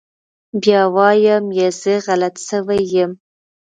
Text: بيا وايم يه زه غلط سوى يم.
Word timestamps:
بيا 0.61 0.81
وايم 0.95 1.45
يه 1.57 1.69
زه 1.81 1.95
غلط 2.07 2.35
سوى 2.49 2.77
يم. 2.93 3.11